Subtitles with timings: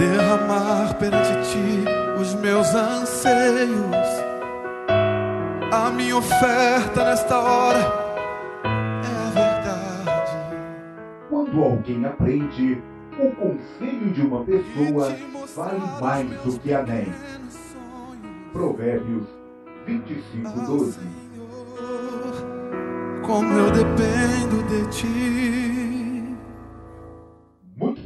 [0.00, 1.84] derramar perante ti
[2.18, 4.08] os meus anseios.
[5.70, 7.78] A minha oferta nesta hora
[8.64, 10.32] é a verdade.
[11.28, 12.82] Quando alguém aprende,
[13.18, 15.14] o conselho de uma pessoa
[15.54, 17.40] vale mais do que anéis.
[18.54, 19.26] Provérbios
[19.86, 20.98] 25, 12.
[23.22, 25.79] Como eu dependo de ti.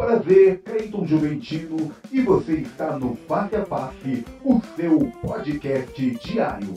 [0.04, 6.74] Prazer, Cleiton Juventino, e você está no Face a Face, o seu podcast diário.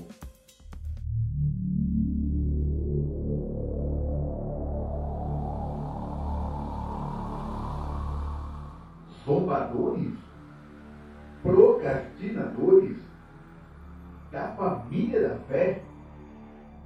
[9.26, 10.14] Zombadores?
[11.44, 12.96] Procrastinadores?
[14.32, 15.84] Da família da fé?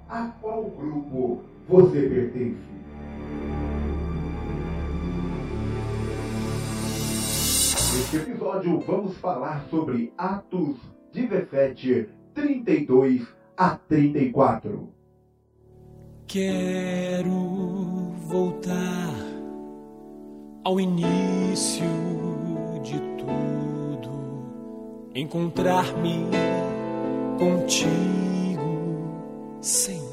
[0.10, 2.81] A qual grupo você pertence?
[8.12, 10.76] Neste episódio vamos falar sobre Atos
[11.14, 14.90] 17, 32 a 34.
[16.28, 17.32] Quero
[18.28, 19.16] voltar
[20.66, 21.86] ao início
[22.84, 24.12] de tudo,
[25.16, 26.28] encontrar-me
[27.40, 28.76] contigo,
[29.62, 30.12] Senhor.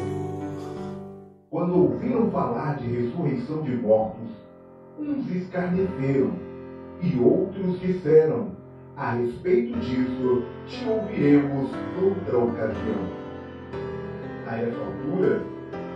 [1.51, 4.31] Quando ouviram falar de ressurreição de mortos,
[4.97, 6.48] uns escarneceram
[7.03, 8.53] e outros disseram:
[8.97, 13.29] A respeito disso, te ouviremos noutra ocasião.
[14.47, 15.43] A essa altura,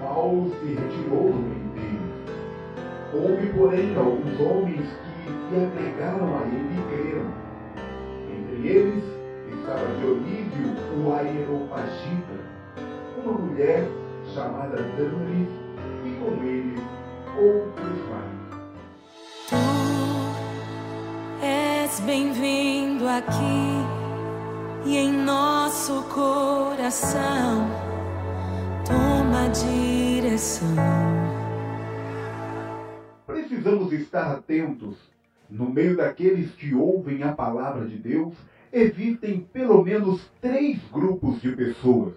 [0.00, 2.02] Paulo se retirou do meio deles.
[3.14, 4.86] Houve, porém, alguns homens
[5.24, 7.42] que se agregaram a ele e creram.
[8.30, 9.04] Entre eles
[9.48, 12.34] estava Dionísio, o Aeropagita,
[13.22, 13.86] uma mulher
[14.34, 15.48] chamada Damaris,
[16.04, 16.76] e com ele
[17.38, 17.81] outros
[22.02, 23.78] bem-vindo aqui
[24.84, 27.68] e em nosso coração.
[28.84, 30.68] Toma direção.
[33.26, 34.96] Precisamos estar atentos.
[35.48, 38.34] No meio daqueles que ouvem a palavra de Deus,
[38.72, 42.14] existem pelo menos três grupos de pessoas.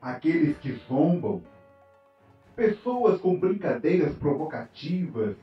[0.00, 1.42] Aqueles que zombam,
[2.56, 5.36] pessoas com brincadeiras provocativas,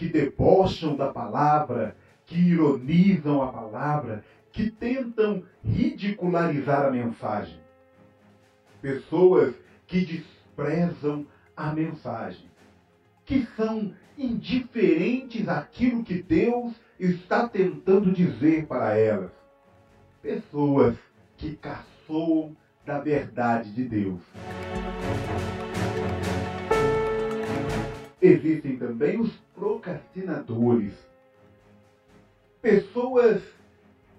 [0.00, 1.94] que debocham da palavra,
[2.24, 7.60] que ironizam a palavra, que tentam ridicularizar a mensagem.
[8.80, 9.54] Pessoas
[9.86, 12.46] que desprezam a mensagem,
[13.26, 19.32] que são indiferentes àquilo que Deus está tentando dizer para elas.
[20.22, 20.96] Pessoas
[21.36, 22.56] que caçoam
[22.86, 24.22] da verdade de Deus.
[28.20, 30.94] Existem também os procrastinadores.
[32.60, 33.42] Pessoas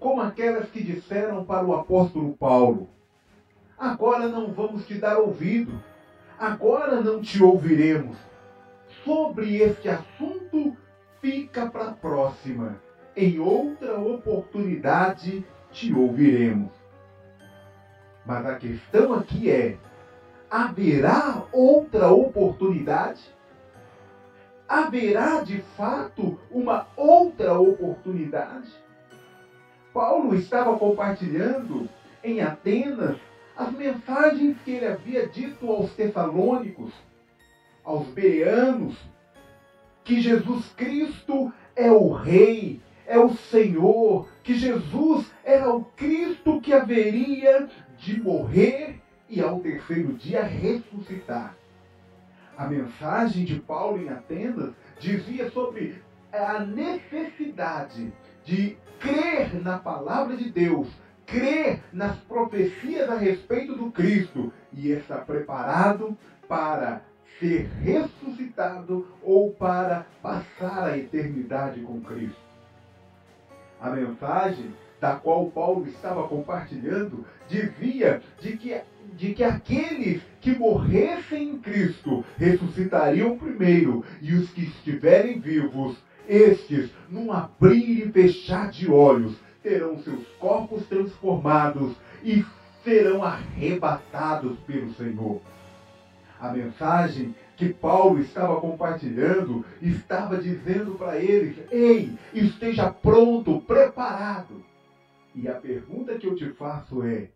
[0.00, 2.88] como aquelas que disseram para o apóstolo Paulo:
[3.78, 5.80] Agora não vamos te dar ouvido,
[6.38, 8.16] agora não te ouviremos.
[9.04, 10.76] Sobre este assunto,
[11.20, 12.80] fica para a próxima.
[13.16, 16.72] Em outra oportunidade te ouviremos.
[18.26, 19.78] Mas a questão aqui é:
[20.50, 23.22] haverá outra oportunidade?
[24.72, 28.70] Haverá de fato uma outra oportunidade?
[29.92, 31.90] Paulo estava compartilhando
[32.24, 33.18] em Atenas
[33.54, 36.90] as mensagens que ele havia dito aos Tessalônicos,
[37.84, 38.96] aos Bereanos,
[40.04, 46.72] que Jesus Cristo é o Rei, é o Senhor, que Jesus era o Cristo que
[46.72, 47.68] haveria
[47.98, 51.61] de morrer e ao terceiro dia ressuscitar.
[52.62, 56.00] A mensagem de Paulo em Atenas dizia sobre
[56.32, 58.12] a necessidade
[58.44, 60.86] de crer na palavra de Deus,
[61.26, 67.02] crer nas profecias a respeito do Cristo e estar preparado para
[67.40, 72.40] ser ressuscitado ou para passar a eternidade com Cristo.
[73.80, 78.80] A mensagem da qual Paulo estava compartilhando dizia de que,
[79.22, 85.96] de que aqueles que morressem em Cristo ressuscitariam primeiro e os que estiverem vivos,
[86.28, 92.44] estes, num abrir e fechar de olhos, terão seus corpos transformados e
[92.82, 95.40] serão arrebatados pelo Senhor.
[96.40, 104.64] A mensagem que Paulo estava compartilhando estava dizendo para eles: ei, esteja pronto, preparado.
[105.32, 107.28] E a pergunta que eu te faço é: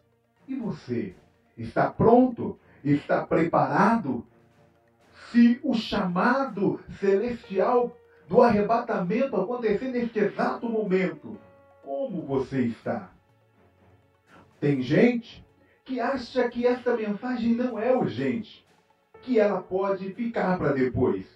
[0.49, 1.15] e você?
[1.57, 2.59] Está pronto?
[2.85, 4.27] Está preparado?
[5.31, 7.97] Se o chamado celestial
[8.29, 11.39] do arrebatamento acontecer neste exato momento,
[11.83, 13.11] como você está?
[14.61, 15.45] Tem gente
[15.85, 18.67] que acha que esta mensagem não é urgente,
[19.23, 21.27] que ela pode ficar para depois.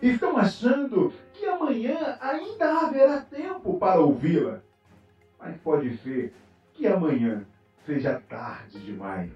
[0.00, 4.60] Estão achando que amanhã ainda haverá tempo para ouvi-la.
[5.38, 6.34] Mas pode ser
[6.72, 7.46] que amanhã
[7.86, 9.30] seja tarde demais.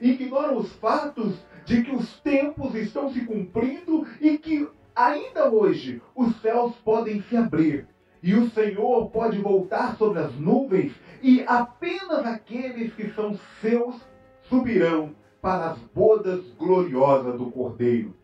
[0.00, 1.34] Ignoram os fatos
[1.66, 7.36] de que os tempos estão se cumprindo e que ainda hoje os céus podem se
[7.36, 7.86] abrir
[8.22, 10.92] e o Senhor pode voltar sobre as nuvens
[11.22, 13.96] e apenas aqueles que são seus
[14.42, 18.14] subirão para as bodas gloriosas do Cordeiro.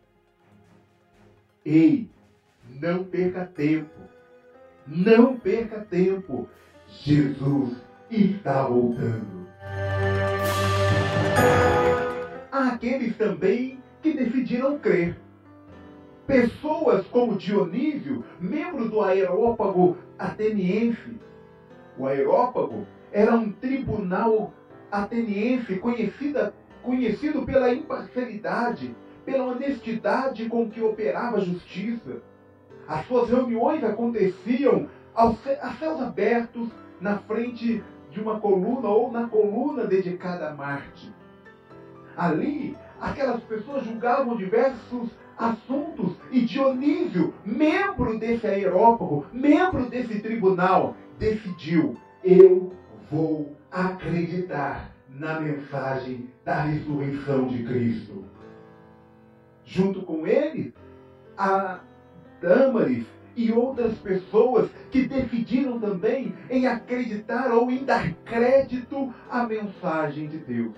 [1.65, 2.09] Ei,
[2.69, 4.01] não perca tempo.
[4.87, 6.49] Não perca tempo.
[6.89, 7.77] Jesus
[8.11, 9.47] está voltando.
[12.51, 15.17] Há aqueles também que decidiram crer.
[16.27, 21.17] Pessoas como Dionísio, membro do Aerópago ateniense.
[21.99, 24.53] O Aerópago era um tribunal
[24.91, 28.95] ateniense conhecida, conhecido pela imparcialidade,
[29.25, 32.23] pela honestidade com que operava a justiça.
[32.89, 36.69] As suas reuniões aconteciam aos, a céus abertos,
[37.01, 37.83] na frente
[38.17, 41.13] de uma coluna ou na coluna dedicada a Marte.
[42.17, 51.95] Ali, aquelas pessoas julgavam diversos assuntos e Dionísio, membro desse aerópago, membro desse tribunal, decidiu:
[52.25, 52.73] eu
[53.11, 58.25] vou acreditar na mensagem da ressurreição de Cristo.
[59.63, 60.73] Junto com ele,
[61.37, 61.81] a
[62.41, 63.05] Dâmaris
[63.37, 70.39] e outras pessoas que decidiram também em acreditar ou em dar crédito à mensagem de
[70.39, 70.75] Deus.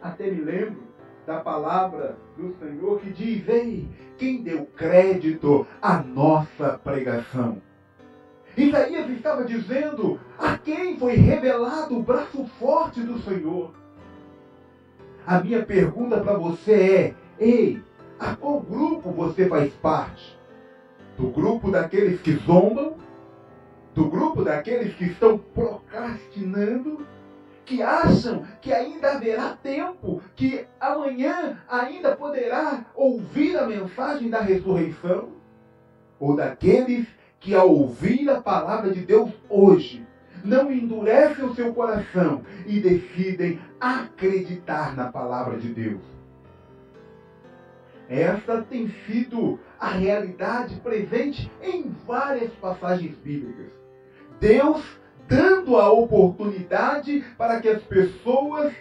[0.00, 0.82] Até me lembro
[1.26, 3.86] da palavra do Senhor que diz: Ei,
[4.16, 7.60] quem deu crédito à nossa pregação?
[8.56, 13.72] Isaías estava dizendo a quem foi revelado o braço forte do Senhor.
[15.26, 17.82] A minha pergunta para você é: ei,
[18.18, 20.39] a qual grupo você faz parte?
[21.16, 22.94] Do grupo daqueles que zombam?
[23.94, 27.06] Do grupo daqueles que estão procrastinando?
[27.64, 35.28] Que acham que ainda haverá tempo, que amanhã ainda poderá ouvir a mensagem da ressurreição?
[36.18, 37.06] Ou daqueles
[37.38, 40.04] que, ao ouvir a palavra de Deus hoje,
[40.44, 46.02] não endurecem o seu coração e decidem acreditar na palavra de Deus?
[48.08, 53.72] Essa tem sido a realidade presente em várias passagens bíblicas.
[54.38, 54.84] Deus
[55.26, 58.74] dando a oportunidade para que as pessoas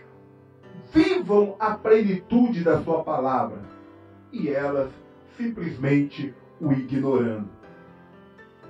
[0.91, 3.61] vivam a plenitude da sua palavra
[4.31, 4.91] e elas
[5.37, 7.47] simplesmente o ignorando.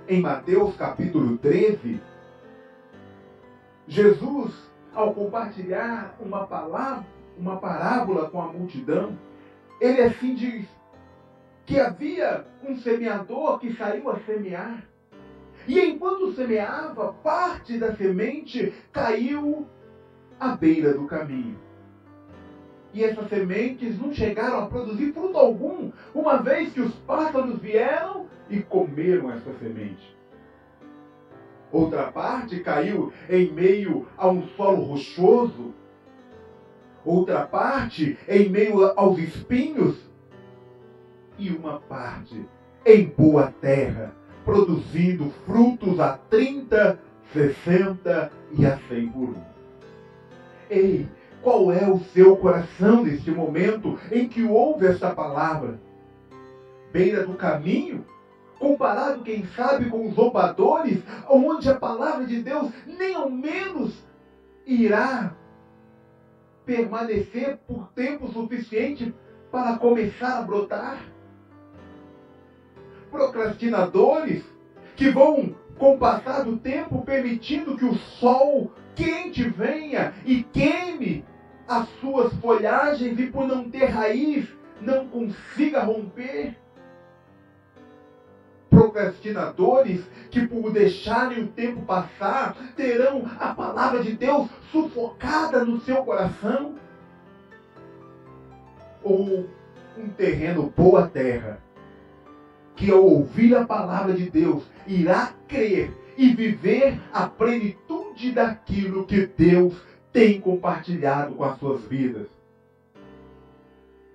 [0.07, 1.99] Em Mateus capítulo 13,
[3.87, 4.53] Jesus,
[4.93, 7.05] ao compartilhar uma palavra,
[7.37, 9.17] uma parábola com a multidão,
[9.79, 10.67] ele assim diz
[11.69, 14.83] que havia um semeador que saiu a semear.
[15.67, 19.67] E enquanto semeava, parte da semente caiu
[20.39, 21.59] à beira do caminho.
[22.91, 28.25] E essas sementes não chegaram a produzir fruto algum, uma vez que os pássaros vieram
[28.49, 30.17] e comeram essa semente.
[31.71, 35.75] Outra parte caiu em meio a um solo rochoso,
[37.05, 40.08] outra parte em meio aos espinhos,
[41.39, 42.45] e uma parte
[42.85, 46.99] em boa terra, produzindo frutos a 30,
[47.33, 49.43] 60 e a 100 por um.
[50.69, 51.07] Ei,
[51.41, 55.79] qual é o seu coração neste momento em que ouve esta palavra?
[56.91, 58.05] Beira do caminho?
[58.59, 64.03] Comparado, quem sabe, com os zombadores, onde a palavra de Deus nem ao menos
[64.65, 65.33] irá
[66.65, 69.15] permanecer por tempo suficiente
[69.49, 70.99] para começar a brotar.
[73.11, 74.43] Procrastinadores
[74.95, 81.25] que vão, com o passar do tempo, permitindo que o sol quente venha e queime
[81.67, 84.47] as suas folhagens e, por não ter raiz,
[84.81, 86.55] não consiga romper
[88.69, 90.01] procrastinadores
[90.31, 96.75] que, por deixarem o tempo passar, terão a palavra de Deus sufocada no seu coração?
[99.03, 99.47] Ou
[99.97, 101.61] um terreno boa terra,
[102.79, 109.27] que ao ouvir a palavra de Deus irá crer e viver a plenitude daquilo que
[109.27, 109.75] Deus
[110.13, 112.27] tem compartilhado com as suas vidas?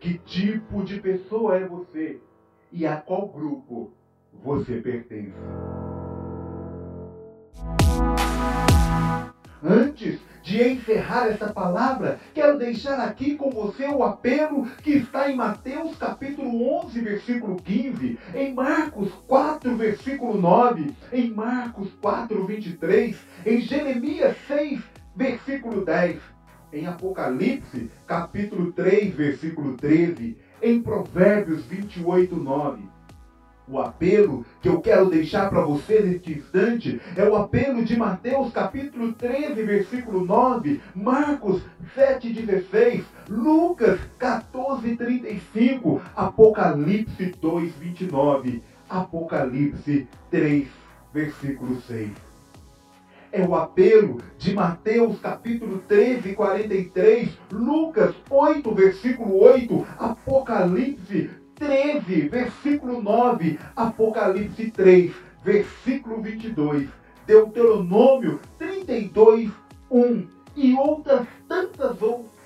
[0.01, 2.19] Que tipo de pessoa é você?
[2.73, 3.93] E a qual grupo
[4.33, 5.35] você pertence.
[9.67, 15.37] Antes de encerrar essa palavra, quero deixar aqui com você o apelo que está em
[15.37, 23.17] Mateus capítulo 11, versículo 15, em Marcos 4, versículo 9, em Marcos 4, 23,
[23.47, 24.83] em Jeremias 6,
[25.17, 26.21] versículo 10,
[26.71, 32.94] em Apocalipse capítulo 3, versículo 13, em Provérbios 28, 9
[33.67, 38.53] o apelo que eu quero deixar para você neste instante é o apelo de Mateus
[38.53, 41.63] capítulo 13, versículo 9, Marcos
[41.95, 50.69] 7, 16, Lucas 14, 35, Apocalipse 2, 29, Apocalipse 3,
[51.13, 52.11] versículo 6
[53.33, 63.01] é o apelo de Mateus capítulo 13, 43, Lucas 8, versículo 8, Apocalipse 13, versículo
[63.01, 65.13] 9, Apocalipse 3,
[65.45, 66.89] versículo 22,
[67.27, 69.51] Deuteronômio 32,
[69.91, 71.97] 1 e outras tantas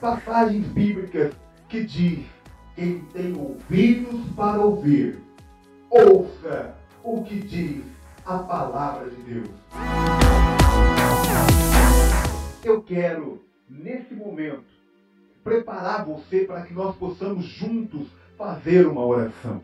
[0.01, 1.33] passagens bíblicas
[1.69, 2.27] que diz:
[2.75, 5.19] quem tem ouvidos para ouvir,
[5.91, 7.85] ouça o que diz
[8.25, 9.49] a palavra de Deus.
[12.63, 14.65] Eu quero, nesse momento,
[15.43, 18.07] preparar você para que nós possamos juntos
[18.39, 19.61] fazer uma oração.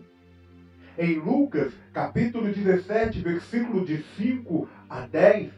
[0.98, 5.52] Em Lucas, capítulo 17, versículo de 5 a 10,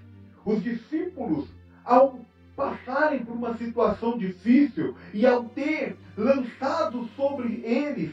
[0.45, 1.49] os discípulos,
[1.83, 2.21] ao
[2.55, 8.13] passarem por uma situação difícil e ao ter lançado sobre eles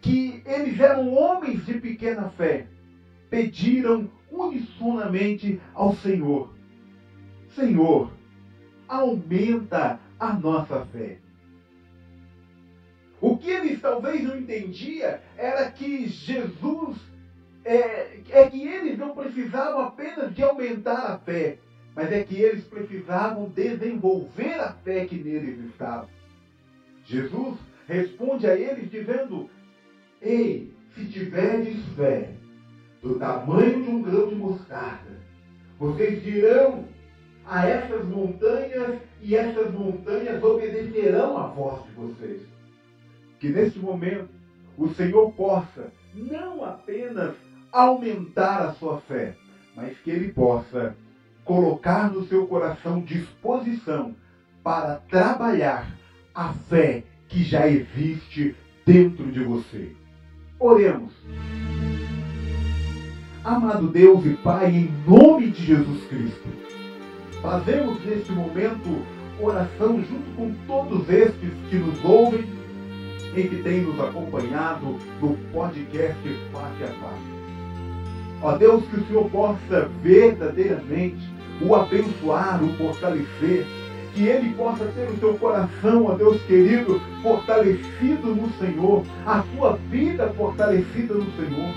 [0.00, 2.66] que eles eram homens de pequena fé,
[3.28, 6.52] pediram unissonamente ao Senhor:
[7.54, 8.10] Senhor,
[8.88, 11.18] aumenta a nossa fé.
[13.20, 16.96] O que eles talvez não entendiam era que Jesus,
[17.64, 21.58] é, é que eles não precisavam apenas de aumentar a fé,
[21.94, 26.08] mas é que eles precisavam desenvolver a fé que neles estava.
[27.04, 29.50] Jesus responde a eles dizendo:
[30.22, 32.30] Ei, se tiverdes fé
[33.02, 35.20] do tamanho de um grão de mostarda,
[35.78, 36.86] vocês dirão
[37.44, 42.59] a essas montanhas e essas montanhas obedecerão à voz de vocês
[43.40, 44.28] que neste momento
[44.76, 47.34] o Senhor possa não apenas
[47.72, 49.34] aumentar a sua fé,
[49.74, 50.94] mas que Ele possa
[51.44, 54.14] colocar no seu coração disposição
[54.62, 55.90] para trabalhar
[56.34, 58.54] a fé que já existe
[58.84, 59.92] dentro de você.
[60.58, 61.12] Oremos.
[63.42, 66.48] Amado Deus e Pai, em nome de Jesus Cristo,
[67.40, 69.02] fazemos neste momento
[69.40, 72.59] oração junto com todos estes que nos ouvem
[73.36, 76.20] e que tem nos acompanhado no podcast
[76.52, 77.40] Face a Face.
[78.42, 83.66] Ó Deus, que o Senhor possa verdadeiramente o abençoar, o fortalecer,
[84.14, 89.78] que ele possa ter o seu coração, ó Deus querido, fortalecido no Senhor, a sua
[89.90, 91.74] vida fortalecida no Senhor.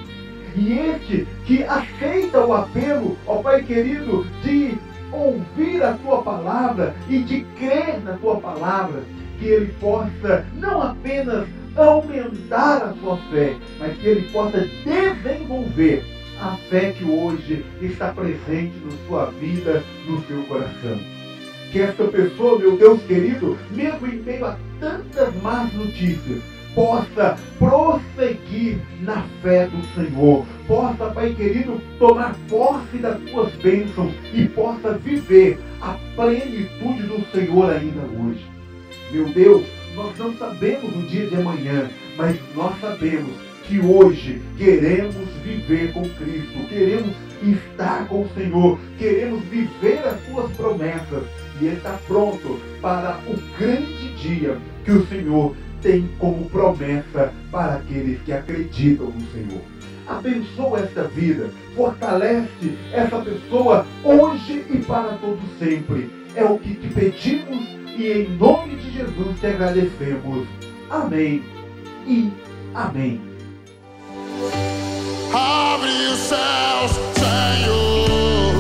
[0.56, 4.78] E este que aceita o apelo, ó Pai querido, de
[5.12, 9.04] ouvir a tua palavra e de crer na tua palavra,
[9.40, 16.04] que ele possa não apenas aumentar a sua fé, mas que ele possa desenvolver
[16.40, 21.00] a fé que hoje está presente na sua vida, no seu coração.
[21.72, 26.42] Que esta pessoa, meu Deus querido, mesmo em meio a tantas más notícias,
[26.76, 34.48] possa prosseguir na fé do Senhor, possa, Pai querido, tomar posse das tuas bênçãos e
[34.50, 38.53] possa viver a plenitude do Senhor ainda hoje.
[39.14, 43.30] Meu Deus, nós não sabemos o dia de amanhã, mas nós sabemos
[43.64, 50.52] que hoje queremos viver com Cristo, queremos estar com o Senhor, queremos viver as suas
[50.54, 51.26] promessas
[51.62, 58.20] e estar pronto para o grande dia que o Senhor tem como promessa para aqueles
[58.24, 59.62] que acreditam no Senhor.
[60.08, 66.10] Abençoa esta vida, fortalece essa pessoa hoje e para todo sempre.
[66.36, 70.48] É o que te pedimos e em nome de Jesus te agradecemos.
[70.90, 71.44] Amém
[72.08, 72.32] e
[72.74, 73.22] amém.
[75.34, 78.54] Abre os céus, Senhor.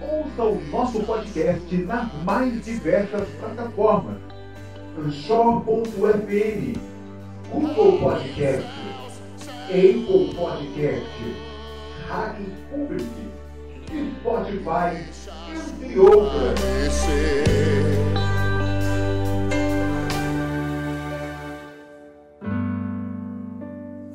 [0.00, 4.16] Ouça o nosso podcast nas mais diversas plataformas.
[4.98, 6.78] Anchor.fm,
[7.50, 8.66] Google Podcast,
[9.68, 11.36] Apple Podcast,
[12.08, 13.06] Rádio Public,
[14.20, 15.12] Spotify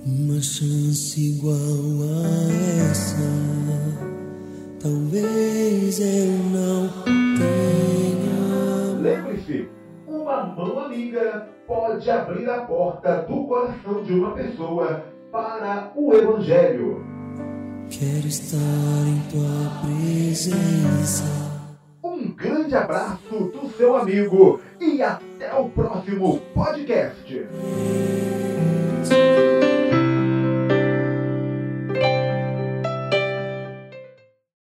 [0.05, 3.29] Uma chance igual a essa,
[4.79, 6.89] talvez eu não
[7.37, 8.99] tenha.
[8.99, 9.69] Lembre-se,
[10.07, 17.16] uma mão amiga pode abrir a porta do coração de uma pessoa para o Evangelho.
[17.99, 18.57] Quero estar
[19.07, 21.23] em tua presença.
[22.03, 27.47] Um grande abraço do seu amigo e até o próximo podcast.